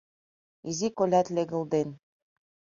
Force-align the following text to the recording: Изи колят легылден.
Изи 0.69 0.87
колят 0.97 1.27
легылден. 1.35 1.89